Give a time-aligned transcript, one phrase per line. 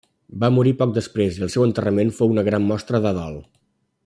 [0.43, 3.43] Va morir poc després i el seu enterrament fou una gran mostra de dol.